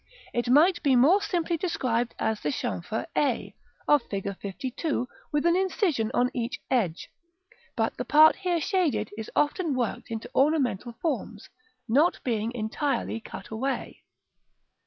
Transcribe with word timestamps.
It 0.33 0.49
might 0.49 0.81
be 0.81 0.95
more 0.95 1.21
simply 1.21 1.57
described 1.57 2.15
as 2.17 2.41
the 2.41 2.49
chamfer 2.49 3.05
a 3.15 3.53
of 3.87 4.01
Fig. 4.09 4.25
LII., 4.25 5.05
with 5.31 5.45
an 5.45 5.55
incision 5.55 6.09
on 6.15 6.31
each 6.33 6.59
edge; 6.71 7.11
but 7.75 7.95
the 7.97 8.03
part 8.05 8.37
here 8.37 8.59
shaded 8.59 9.11
is 9.15 9.29
often 9.35 9.75
worked 9.75 10.09
into 10.09 10.27
ornamental 10.33 10.93
forms, 11.03 11.49
not 11.87 12.19
being 12.23 12.51
entirely 12.53 13.19
cut 13.19 13.49
away. 13.49 14.01